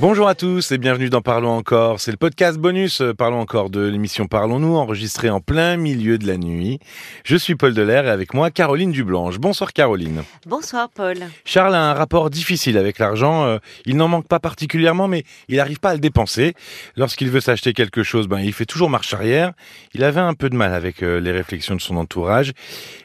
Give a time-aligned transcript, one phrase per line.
[0.00, 2.00] Bonjour à tous et bienvenue dans Parlons encore.
[2.00, 6.26] C'est le podcast bonus euh, Parlons encore de l'émission Parlons-nous enregistré en plein milieu de
[6.26, 6.80] la nuit.
[7.24, 9.38] Je suis Paul Delair et avec moi Caroline Dublanche.
[9.38, 10.24] Bonsoir Caroline.
[10.46, 11.18] Bonsoir Paul.
[11.44, 13.44] Charles a un rapport difficile avec l'argent.
[13.44, 16.54] Euh, Il n'en manque pas particulièrement mais il n'arrive pas à le dépenser.
[16.96, 19.52] Lorsqu'il veut s'acheter quelque chose, ben, il fait toujours marche arrière.
[19.94, 22.52] Il avait un peu de mal avec euh, les réflexions de son entourage.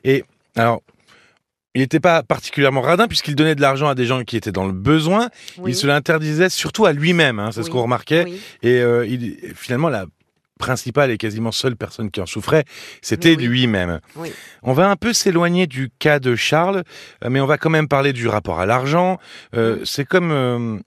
[0.04, 0.26] Et
[0.56, 0.82] alors,
[1.80, 4.66] il n'était pas particulièrement radin puisqu'il donnait de l'argent à des gens qui étaient dans
[4.68, 5.30] le besoin.
[5.60, 5.72] Oui.
[5.72, 8.26] Il se l'interdisait surtout à lui-même, hein, c'est ce qu'on remarquait.
[8.26, 8.42] Oui.
[8.64, 10.06] Et euh, il, finalement, la
[10.60, 12.66] principale et quasiment seule personne qui en souffrait,
[13.02, 13.48] c'était Oui.
[13.48, 14.02] lui-même.
[14.18, 14.34] Oui.
[14.62, 16.84] On va un peu s'éloigner du cas de Charles,
[17.24, 19.18] euh, mais on va quand même parler du rapport à l'argent.
[19.56, 19.80] Euh.
[19.86, 20.32] C'est comme...
[20.32, 20.78] euh,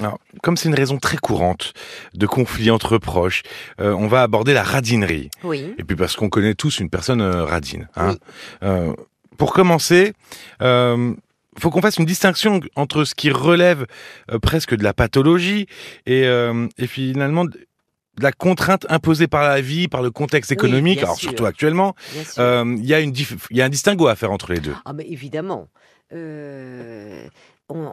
[0.00, 1.74] alors, comme c'est une raison très courante
[2.14, 3.42] de conflits entre proches,
[3.80, 5.28] euh, on va aborder la radinerie.
[5.44, 5.74] Oui.
[5.78, 7.86] Et puis parce qu'on connaît tous une personne radine.
[7.94, 8.16] Hein.
[9.40, 10.12] Pour commencer,
[10.60, 11.14] euh,
[11.58, 13.86] faut qu'on fasse une distinction entre ce qui relève
[14.30, 15.66] euh, presque de la pathologie
[16.04, 17.58] et, euh, et finalement de
[18.20, 21.30] la contrainte imposée par la vie, par le contexte économique, alors sûr.
[21.30, 21.94] surtout actuellement.
[22.36, 24.74] Euh, Il y, a y un distinguo à faire entre les deux.
[24.84, 25.68] Ah mais évidemment.
[26.12, 27.26] Euh,
[27.70, 27.92] on-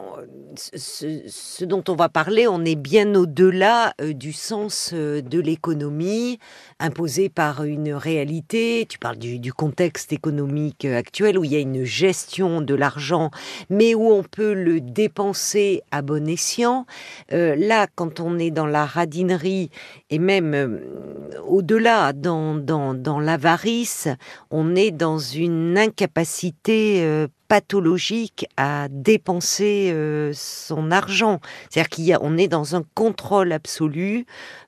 [0.56, 6.38] ce, dont on va parler, on est bien au-delà euh, du sens euh, de l'économie
[6.80, 8.86] imposée par une réalité.
[8.88, 13.30] Tu parles du, contexte économique euh, actuel où il y a une gestion de l'argent,
[13.70, 16.86] mais où on peut le dépenser à bon escient.
[17.30, 19.70] Là, quand on est dans la radinerie
[20.10, 20.80] et même
[21.46, 24.08] au-delà, dans, dans, dans l'avarice,
[24.50, 31.40] on est dans une incapacité pathologique à dépenser euh, son argent.
[31.68, 34.26] C'est-à-dire qu'il y a, on est dans un contrôle absolu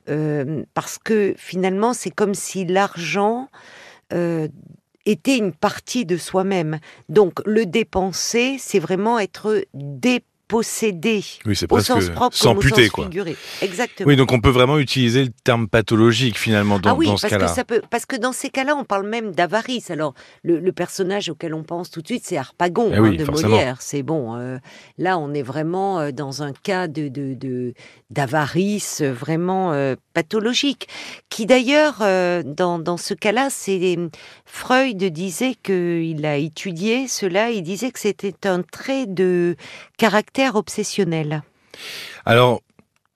[0.08, 3.48] euh, parce que finalement, c'est comme si l'argent
[4.12, 4.48] euh,
[5.06, 6.78] était une partie de soi-même.
[7.08, 9.64] Donc, le dépenser, c'est vraiment être
[10.50, 13.04] dépossédé Oui, c'est au presque sens propre s'amputer, quoi.
[13.04, 13.36] figuré.
[13.62, 14.08] Exactement.
[14.08, 17.22] Oui, donc on peut vraiment utiliser le terme pathologique finalement dans, ah oui, dans ce
[17.22, 17.48] parce que cas-là.
[17.54, 19.90] ça peut, parce que dans ces cas-là, on parle même d'avarice.
[19.90, 23.16] Alors, le, le personnage auquel on pense tout de suite, c'est Harpagon Eh hein, oui,
[23.16, 23.50] de forcément.
[23.50, 23.76] Molière.
[23.80, 24.36] C'est bon.
[24.36, 24.58] euh,
[24.98, 27.10] là, on est vraiment euh, dans un cas de
[28.10, 30.88] d'avarice euh, vraiment euh, pathologique,
[31.28, 33.96] qui d'ailleurs, euh, dans, dans ce cas-là, c'est
[34.46, 37.50] Freud disait qu'il a étudié cela.
[37.50, 39.56] Il disait que c'était un trait de
[39.96, 41.42] caractère obsessionnel.
[42.24, 42.60] Alors,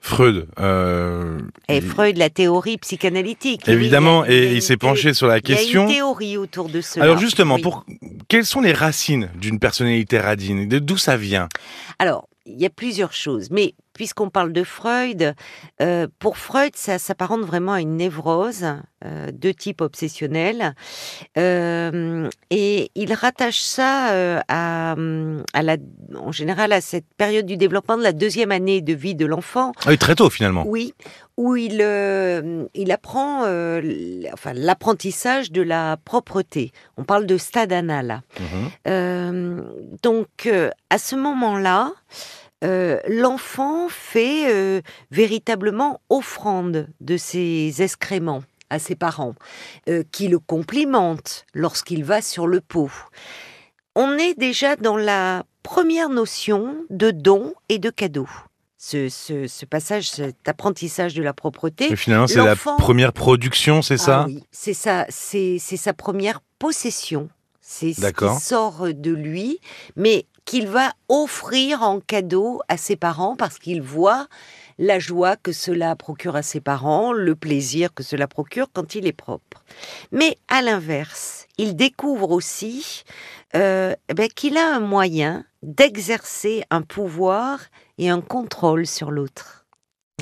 [0.00, 3.66] Freud, euh, Et Freud, la théorie psychanalytique.
[3.68, 5.82] évidemment, il a et il s'est penché sur la Il y a question.
[5.88, 7.04] une théorie autour de cela.
[7.04, 7.62] Alors justement, Oui.
[7.62, 7.86] pour
[8.28, 10.68] quelles sont les racines d'une personnalité radine?
[10.68, 11.48] De d'où ça vient?
[11.98, 15.34] Alors, il y a plusieurs choses, mais puisqu'on parle de Freud,
[15.80, 18.66] euh, pour Freud, ça s'apparente vraiment à une névrose
[19.04, 20.74] euh, de type obsessionnel,
[21.38, 24.94] Euh, et il rattache ça à,
[25.52, 25.76] à la,
[26.16, 29.72] en général à cette période du développement de la deuxième année de vie de l'enfant,
[29.84, 30.64] Ah Oui, très tôt finalement.
[30.66, 30.94] Oui,
[31.36, 31.80] où il,
[32.74, 33.40] il apprend
[34.32, 36.72] enfin, l'apprentissage de la propreté.
[36.96, 38.22] On parle de stade anal.
[38.86, 39.64] Mhm.
[40.02, 40.48] Donc,
[40.90, 41.92] à ce moment-là,
[42.64, 44.80] euh, l'enfant fait euh,
[45.10, 49.34] véritablement offrande de ses excréments à ses parents,
[49.88, 52.90] euh, qui le complimentent lorsqu'il va sur le pot.
[53.94, 58.28] On est déjà dans la première notion de don et de cadeau.
[58.78, 63.80] Ce, ce- ce passage, cet apprentissage de la propreté, Et finalement, c'est la première production,
[63.80, 67.28] c'est ah ça oui, c'est ça, c'est sa première possession.
[67.60, 68.00] C'est ce
[68.34, 69.58] qui sort de lui,
[69.96, 74.28] mais qu'il va offrir en cadeau à ses parents parce qu'il voit
[74.78, 79.06] la joie que cela procure à ses parents, le plaisir que cela procure quand il
[79.06, 79.64] est propre.
[80.12, 83.04] Mais à l'inverse, il découvre aussi
[83.54, 87.60] euh, eh ben, qu'il a un moyen d'exercer un pouvoir
[87.98, 89.63] et un contrôle sur l'autre.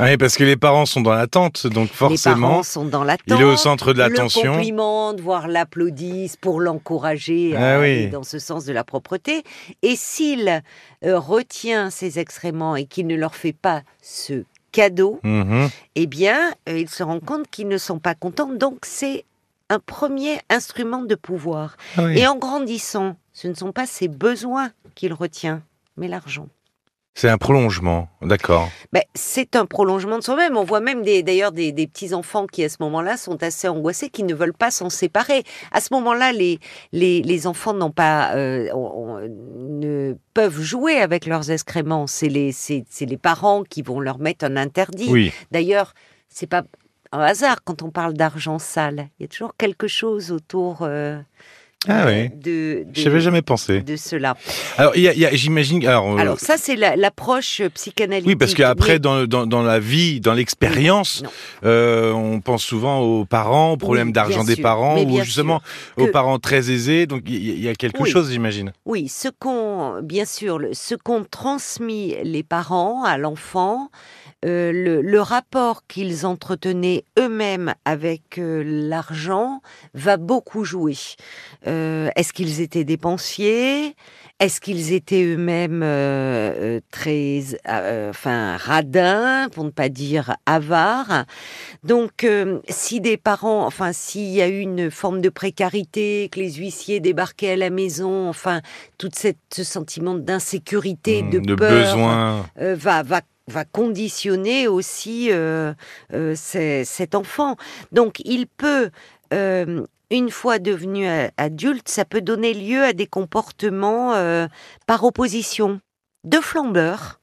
[0.01, 3.27] Oui, parce que les parents sont dans l'attente, donc Les forcément, parents sont dans l'attente.
[3.39, 4.55] il est au centre de le l'attention.
[4.55, 7.85] complimente, voire l'applaudissent pour l'encourager Ah à oui.
[7.85, 9.43] aller dans ce sens de la propreté.
[9.83, 10.63] Et s'il
[11.05, 15.69] euh, retient ses excréments et qu'il ne leur fait pas ce cadeau, Mhm.
[15.97, 18.51] eh bien, euh, il se rend compte qu'ils ne sont pas contents.
[18.51, 19.27] Donc, c'est
[19.69, 21.77] un premier instrument de pouvoir.
[21.99, 22.19] Ah oui.
[22.19, 25.63] Et en grandissant, ce ne sont pas ses besoins qu'il retient,
[25.99, 26.49] mais l'argent.
[27.15, 28.71] C'est un prolongement, d'accord.
[28.93, 30.57] Ben, c'est un prolongement de soi-même.
[30.57, 33.69] On voit même des- d'ailleurs des, des petits enfants qui à ce moment-là sont assez
[33.69, 35.45] angoissés, qui ne veulent pas s'en séparer.
[35.73, 36.59] À ce moment-là, les,
[36.93, 42.07] les, les enfants n'ont pas euh, on- on- ne peuvent jouer avec leurs excréments.
[42.07, 45.09] C'est les c'est les parents qui vont leur mettre un interdit.
[45.11, 45.93] Oui, D'ailleurs,
[46.31, 46.63] c'est pas
[47.13, 49.09] un hasard quand on parle d'argent sale.
[49.19, 50.79] Il y a toujours quelque chose autour.
[50.81, 51.21] euh,
[51.89, 52.29] Ah oui.
[52.29, 53.81] de, de, Je n'avais jamais pensé.
[53.81, 54.37] de cela.
[54.79, 54.93] Alors,
[55.33, 55.85] j'imagine.
[55.87, 58.29] Alors, euh, Alors ça, c'est la- l'approche psychanalytique.
[58.29, 61.25] oui, parce qu'après, Mais- dans, dans, dans la vie, dans l'expérience,
[61.65, 65.61] euh, on pense souvent aux parents, aux problèmes Oui, d'argent des sûr, parents, ou justement
[65.97, 67.07] aux parents très aisés.
[67.07, 68.11] Donc, il y, a quelque Oui.
[68.11, 68.73] chose, j'imagine.
[68.87, 73.91] Oui, ce qu'ont, bien sûr, ce qu'ont transmis les parents à l'enfant,
[74.45, 79.61] euh, le, le rapport qu'ils entretenaient eux-mêmes avec euh, l'argent
[79.95, 80.97] va beaucoup jouer.
[81.67, 83.95] Euh, Est-ce qu'ils étaient dépensiers?
[84.41, 85.83] Est-ce qu'ils étaient eux-mêmes
[86.91, 87.41] très,
[88.11, 91.27] enfin, radins, pour ne pas dire avares?
[91.85, 92.27] Donc,
[92.69, 96.99] si des parents, enfin, s'il y a eu une forme de précarité, que les huissiers
[96.99, 98.63] débarquaient à la maison, enfin,
[98.99, 102.47] tout cette, ce sentiment d'insécurité, Hmm, de, de peur, besoin.
[102.57, 105.73] va, va, va conditionner aussi euh,
[106.13, 107.57] euh, cet enfant.
[107.91, 108.91] Donc, il peut,
[109.33, 111.07] euh, une fois devenu
[111.37, 114.13] adulte, ça peut donner lieu à des comportements
[114.87, 115.81] par opposition
[116.25, 117.19] de flambeur.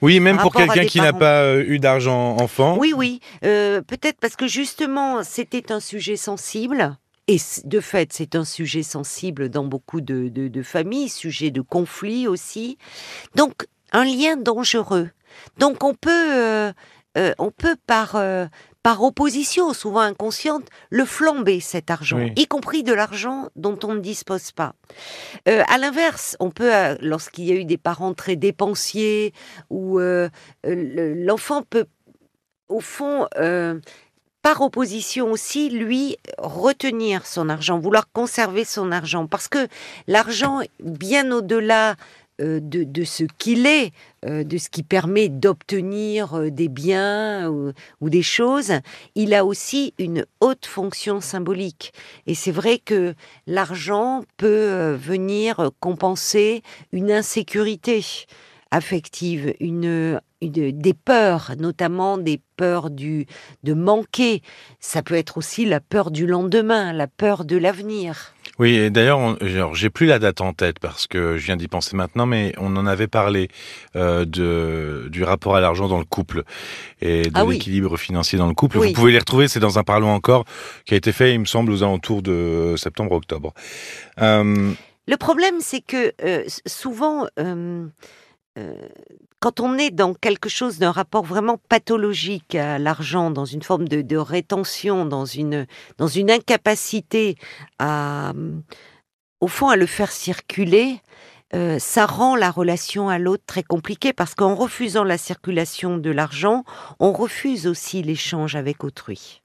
[0.00, 2.76] Oui, même pour quelqu'un qui n'a pas eu d'argent enfant.
[2.78, 3.20] Oui, oui.
[3.40, 6.96] Peut-être parce que justement, c'était un sujet sensible.
[7.28, 11.60] Et de fait, c'est un sujet sensible dans beaucoup de, de- de familles, sujet de
[11.60, 12.78] conflit aussi.
[13.36, 15.10] Donc, un lien dangereux.
[15.58, 16.72] Donc, on peut, euh,
[17.18, 18.46] euh, on peut par, euh,
[18.82, 22.32] par opposition, souvent inconsciente, le flamber, cet argent, Oui.
[22.36, 24.74] y compris de l'argent dont on ne dispose pas.
[25.48, 26.70] Euh, à l'inverse, on peut,
[27.00, 29.32] lorsqu'il y a eu des parents très dépensiers,
[29.70, 30.30] ou le-
[30.64, 31.86] l'enfant peut,
[32.68, 33.28] au fond,
[34.42, 39.28] par opposition aussi, lui, retenir son argent, vouloir conserver son argent.
[39.28, 39.68] Parce que
[40.08, 41.94] l'argent, bien au-delà
[42.60, 43.92] de, de ce qu'il est,
[44.24, 48.72] euh, de ce qui permet d'obtenir euh, des biens ou, des choses,
[49.14, 51.92] il a aussi une haute fonction symbolique.
[52.26, 53.14] Et c'est vrai que
[53.46, 56.62] l'argent peut euh, venir compenser
[56.92, 58.04] une insécurité
[58.70, 63.26] affective, une- des peurs, notamment des peurs du,
[63.62, 64.42] de manquer.
[64.80, 68.31] Ça peut être aussi la peur du lendemain, la peur de l'avenir.
[68.58, 69.36] Oui, et d'ailleurs,
[69.74, 72.76] j'ai plus la date en tête parce que je viens d'y penser maintenant, mais on
[72.76, 73.48] en avait parlé
[73.96, 76.44] euh, de du rapport à l'argent dans le couple
[77.00, 77.54] et de Ah oui.
[77.54, 78.78] l'équilibre financier dans le couple.
[78.78, 78.88] Oui.
[78.88, 80.44] Vous pouvez les retrouver, c'est dans un parlement encore
[80.84, 83.54] qui a été fait, il me semble, aux alentours de septembre-octobre.
[84.20, 84.72] Euh,
[85.08, 87.26] Le problème, c'est que euh, souvent,
[89.40, 93.88] quand on est dans quelque chose d'un rapport vraiment pathologique à l'argent, dans une forme
[93.88, 95.66] de, de rétention, dans une,
[95.98, 97.36] dans une incapacité
[97.78, 98.52] à, euh,
[99.40, 101.00] au fond, à le faire circuler,
[101.54, 106.10] euh, ça rend la relation à l'autre très compliquée parce qu'en refusant la circulation de
[106.10, 106.64] l'argent,
[107.00, 109.41] on refuse aussi l'échange avec autrui.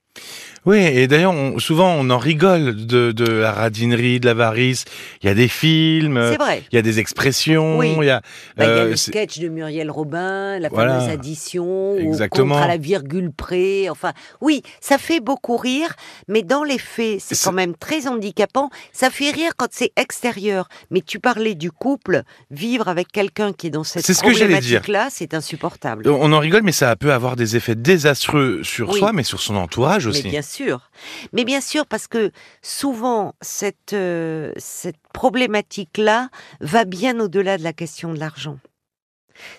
[0.65, 4.83] Oui, et d'ailleurs, souvent, on en rigole de, de la radinerie, de l'avarice.
[5.21, 6.61] Il y a des films, vrai.
[6.73, 7.93] il y a des expressions, Oui.
[7.97, 8.19] il y a...
[8.57, 10.95] Bah, il y a euh, le sketch de Muriel Robin, la Voilà.
[10.99, 12.55] fameuse addition, ou Exactement.
[12.55, 13.87] contre à la virgule près.
[13.87, 14.11] Enfin,
[14.41, 15.93] oui, ça fait beaucoup rire,
[16.27, 18.69] mais dans les faits, c'est quand même très handicapant.
[18.91, 20.67] Ça fait rire quand c'est extérieur.
[20.91, 25.33] Mais tu parlais du couple, vivre avec quelqu'un qui est dans cette ce problématique-là, c'est
[25.33, 26.09] insupportable.
[26.09, 28.99] on en rigole, mais ça peut avoir des effets désastreux sur Oui.
[28.99, 30.29] soi, mais sur son entourage Mais aussi.
[30.29, 30.89] bien sûr.
[31.33, 32.31] Mais bien sûr, parce que
[32.61, 36.29] souvent, cette, euh, cette problématique-là
[36.61, 38.59] va bien au-delà de la question de l'argent.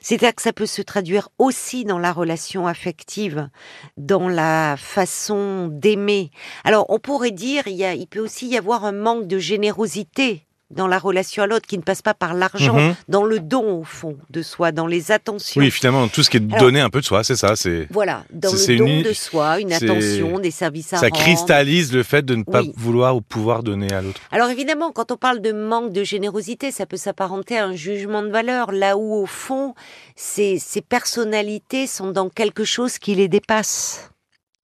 [0.01, 3.49] C'est-à-dire que ça peut se traduire aussi dans la relation affective,
[3.97, 6.31] dans la façon d'aimer.
[6.65, 9.39] Alors, on pourrait dire, il, y a, il peut aussi y avoir un manque de
[9.39, 12.95] générosité dans la relation à l'autre qui ne passe pas par l'argent, Mhm.
[13.09, 15.61] dans le don, au fond, de soi, dans les attentions.
[15.63, 17.57] Oui, finalement, tout ce qui est Alors- donné un peu de soi, c'est ça.
[17.57, 21.17] C'est Voilà, dans le don une- de soi, une attention, des services à ça rendre.
[21.23, 22.73] cristallise le fait de ne pas Oui.
[22.77, 24.21] vouloir ou pouvoir donner à l'autre.
[24.31, 28.23] Alors évidemment, quand on parle de manque de générosité, ça peut s'apparenter à un jugement
[28.23, 29.75] de valeur, là où au fond,
[30.17, 34.11] ces, ces personnalités sont dans quelque chose qui les dépasse.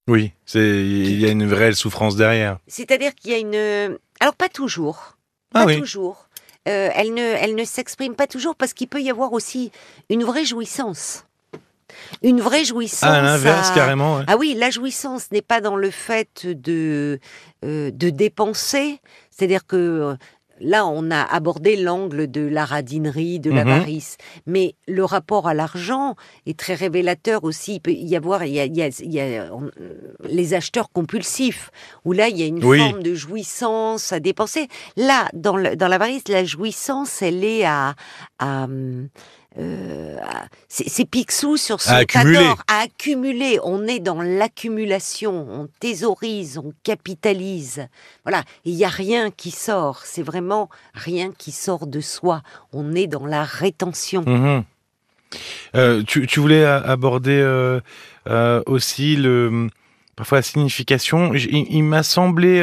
[0.06, 2.58] Oui, il y a une réelle souffrance derrière.
[2.66, 3.96] C'est-à-dire qu'il y a une...
[4.20, 5.16] Alors pas toujours,
[5.54, 5.78] Ah pas oui.
[5.80, 6.28] toujours.
[6.66, 9.70] Euh, elle ne, elle ne s'exprime pas toujours parce qu'il peut y avoir aussi
[10.08, 11.24] une vraie jouissance.
[12.22, 13.02] Une vraie jouissance.
[13.04, 14.16] Ah, à l'inverse, à- carrément.
[14.16, 14.24] ouais.
[14.26, 17.20] Ah oui, la jouissance n'est pas dans le fait de,
[17.64, 19.00] euh, de dépenser.
[19.30, 20.14] C'est-à-dire que euh,
[20.60, 23.56] là, on a abordé l'angle de la radinerie, de Mhm.
[23.56, 24.16] l'avarice.
[24.46, 26.14] Mais le rapport à l'argent
[26.46, 27.74] est très révélateur aussi.
[27.76, 29.70] Il peut y avoir il y a, il y a- il y a, on-
[30.28, 31.70] les acheteurs compulsifs,
[32.04, 32.78] où là, il y a une Oui.
[32.78, 34.68] forme de jouissance à dépenser.
[34.96, 37.94] Là, dans l'avarice, la jouissance, elle est à...
[38.38, 38.66] à,
[39.58, 42.46] euh, à- c'est Picsou sur son À accumuler.
[42.66, 43.58] à accumuler.
[43.62, 47.86] On est dans l'accumulation, on thésaurise, on capitalise.
[48.24, 50.00] Voilà, il n'y a rien qui sort.
[50.04, 52.42] C'est vraiment rien qui sort de soi.
[52.72, 54.22] On est dans la rétention.
[54.26, 54.64] Mhm.
[55.74, 57.80] Euh, tu, tu voulais aborder euh,
[58.66, 59.68] aussi le
[60.16, 61.34] parfois la signification.
[61.34, 62.62] Il, il m'a semblé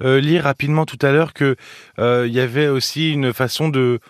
[0.00, 1.56] lire rapidement tout à l'heure que
[1.98, 4.00] il y avait aussi une façon de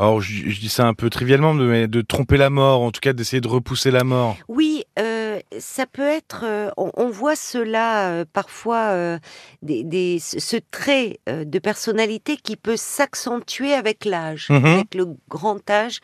[0.00, 3.00] alors je, je dis ça un peu trivialement, mais de tromper la mort, en tout
[3.00, 4.36] cas d'essayer de repousser la mort.
[4.48, 6.44] Oui, euh, ça peut être.
[6.44, 9.18] euh, on, on voit cela euh, parfois,
[9.62, 14.64] des, des- ce trait de personnalité qui peut s'accentuer avec l'âge, Mhm.
[14.66, 16.00] avec le grand âge.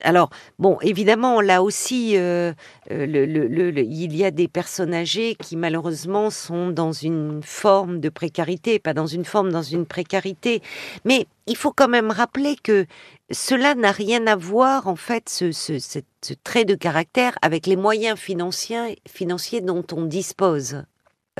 [0.00, 2.52] Alors, bon, évidemment, là aussi, euh,
[2.90, 8.78] euh, il y a des personnes âgées qui malheureusement sont dans une forme de précarité,
[8.78, 10.62] pas dans une forme, dans une précarité.
[11.04, 12.86] Mais il faut quand même rappeler que
[13.30, 16.00] cela n'a rien à voir, en fait, ce,
[16.44, 20.82] trait de caractère avec les moyens financiers dont on dispose.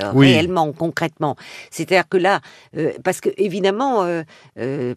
[0.01, 0.27] Euh, Oui.
[0.33, 1.35] réellement, concrètement.
[1.69, 2.41] C'est-à-dire que là,
[2.77, 4.23] euh, parce que évidemment, euh,
[4.57, 4.95] euh,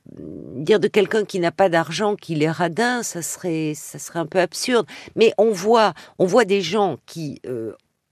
[0.56, 4.26] dire de quelqu'un qui n'a pas d'argent qu'il est radin, ça serait, ça serait un
[4.26, 4.86] peu absurde.
[5.14, 7.40] Mais on voit, on voit des gens qui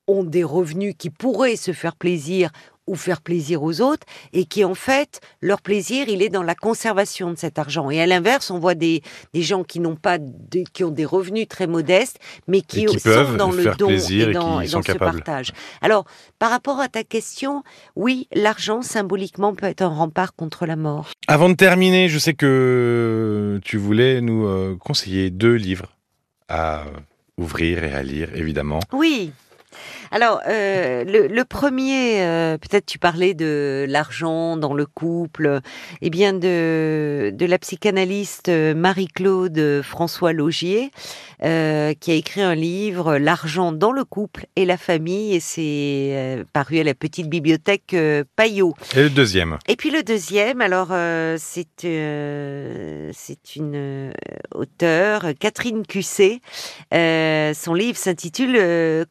[0.06, 2.50] ont des revenus qui pourraient se faire plaisir
[2.86, 6.54] ou faire plaisir aux autres, et qui en fait, leur plaisir, il est dans la
[6.54, 7.88] conservation de cet argent.
[7.90, 11.04] Et à l'inverse, on voit des, des gens qui n'ont pas, de- qui ont des
[11.06, 14.58] revenus très modestes, mais qui, qui sont peuvent dans le faire don plaisir et dans,
[14.60, 15.22] qui et dans ce capables.
[15.22, 15.52] partage.
[15.80, 16.04] Alors,
[16.38, 17.62] par rapport à ta question,
[17.96, 21.10] oui, l'argent symboliquement peut être un rempart contre la mort.
[21.26, 25.86] Avant de terminer, je sais que tu voulais nous euh, conseiller deux livres
[26.48, 26.84] à
[27.36, 28.80] ouvrir et à lire, évidemment.
[28.92, 29.32] Oui.
[30.10, 35.60] Alors, euh, le, le premier, euh, peut-être tu parlais de l'argent dans le couple,
[36.02, 40.90] eh bien de, de la psychanalyste euh, Marie-Claude François Logier,
[41.42, 46.44] euh, qui a écrit un livre, L'argent dans le couple et la famille, et c'est
[46.52, 47.96] paru à la petite bibliothèque
[48.36, 48.74] Payot.
[48.96, 50.88] Et le deuxième Et puis le deuxième, alors
[51.38, 51.66] c'est
[53.12, 54.12] c'est une
[54.54, 56.40] auteure, Catherine Cusset.
[56.92, 59.06] Son livre s'intitule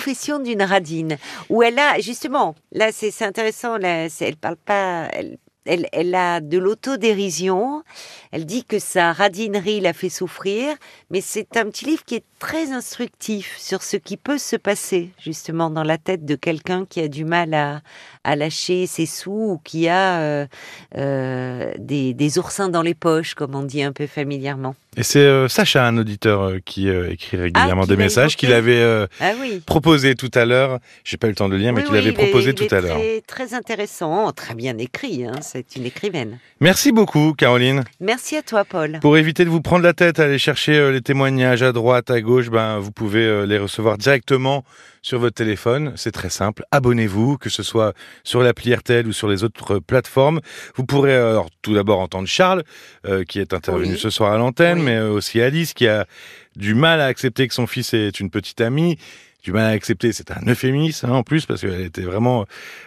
[0.00, 1.18] Confession d'une radine,
[1.50, 6.40] où elle a justement, là c'est intéressant, là, elle parle pas, elle, elle, elle a
[6.40, 7.82] de l'autodérision.
[8.32, 10.74] Elle dit que sa radinerie l'a fait souffrir,
[11.10, 15.10] mais c'est un petit livre qui est très instructif sur ce qui peut se passer
[15.18, 17.82] justement dans la tête de quelqu'un qui a du mal à,
[18.24, 20.46] à lâcher ses sous ou qui a euh,
[20.96, 24.74] euh, des, des oursins dans les poches, comme on dit un peu familièrement.
[24.96, 28.82] Et c'est euh, Sacha, un auditeur qui écrit régulièrement Ah, qui des messages, qu'il avait
[29.20, 29.62] Ah oui.
[29.64, 30.80] proposé tout à l'heure.
[31.04, 32.24] J'ai pas eu le temps de le lire, mais Oui, qu'il oui, avait il est-
[32.24, 32.96] proposé il tout est à l'heure.
[32.98, 35.24] Très, très intéressant, très bien écrit.
[35.24, 36.38] Hein, c'est une écrivaine.
[36.60, 37.84] Merci beaucoup, Caroline.
[38.00, 38.98] Merci à toi, Paul.
[39.00, 42.50] Pour éviter de vous prendre la tête, aller chercher les témoignages à droite, à gauche,
[42.50, 44.64] ben, vous pouvez les recevoir directement
[45.02, 45.92] sur votre téléphone.
[45.96, 46.64] C'est très simple.
[46.72, 50.40] Abonnez-vous, que ce soit sur l'appli RTL ou sur les autres plateformes.
[50.76, 52.62] Vous pourrez euh, alors, tout d'abord entendre Charles,
[53.06, 53.98] euh, qui est intervenu Oui.
[53.98, 54.84] ce soir à l'antenne, Oui.
[54.84, 56.06] mais aussi Alice, qui a
[56.56, 58.98] du mal à accepter que son fils est une petite amie.
[59.42, 62.44] Du mal à accepter, c'est un euphémisme hein, en plus, parce qu'elle était vraiment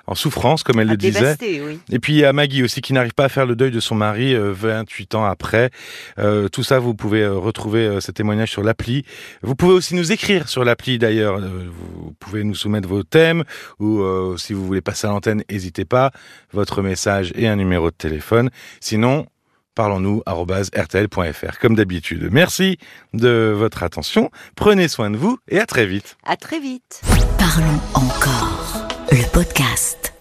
[0.08, 1.36] en souffrance, comme elle À le disait.
[1.42, 1.80] oui.
[1.92, 3.80] Et puis il y a Maggie aussi qui n'arrive pas à faire le deuil de
[3.80, 5.72] son mari euh, 28 ans après.
[6.20, 9.04] Euh, tout ça, vous pouvez euh, retrouver euh, ces témoignages sur l'appli.
[9.42, 11.38] Vous pouvez aussi nous écrire sur l'appli d'ailleurs.
[11.40, 13.44] Euh, vous pouvez nous soumettre vos thèmes
[13.80, 16.12] ou euh, si vous voulez passer à l'antenne, n'hésitez pas.
[16.52, 18.50] Votre message et un numéro de téléphone.
[18.80, 19.26] Sinon,
[19.76, 22.30] parlons-nous arobase rtl.fr comme d'habitude.
[22.32, 22.78] Merci
[23.14, 24.32] de votre attention.
[24.56, 26.18] Prenez soin de vous et à très vite.
[26.26, 27.02] À très vite.
[27.38, 28.88] Parlons encore.
[29.12, 30.13] Le podcast.